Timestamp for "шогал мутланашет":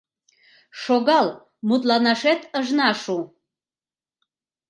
0.81-2.41